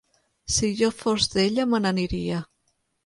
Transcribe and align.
Si 0.53 0.69
jo 0.79 0.89
fos 1.01 1.29
d'ella 1.33 1.67
me 1.75 1.81
n'aniria. 1.85 2.41